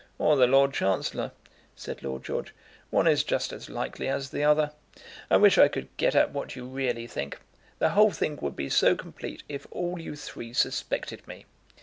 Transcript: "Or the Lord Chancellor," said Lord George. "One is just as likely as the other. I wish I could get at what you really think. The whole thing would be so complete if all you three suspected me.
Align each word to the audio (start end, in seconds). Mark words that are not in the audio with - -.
"Or 0.17 0.35
the 0.35 0.47
Lord 0.47 0.73
Chancellor," 0.73 1.29
said 1.75 2.01
Lord 2.01 2.23
George. 2.25 2.55
"One 2.89 3.05
is 3.07 3.23
just 3.23 3.53
as 3.53 3.69
likely 3.69 4.07
as 4.07 4.31
the 4.31 4.43
other. 4.43 4.71
I 5.29 5.37
wish 5.37 5.59
I 5.59 5.67
could 5.67 5.95
get 5.97 6.15
at 6.15 6.33
what 6.33 6.55
you 6.55 6.65
really 6.65 7.05
think. 7.05 7.37
The 7.77 7.89
whole 7.89 8.09
thing 8.09 8.39
would 8.41 8.55
be 8.55 8.67
so 8.67 8.95
complete 8.95 9.43
if 9.47 9.67
all 9.69 10.01
you 10.01 10.15
three 10.15 10.53
suspected 10.53 11.27
me. 11.27 11.45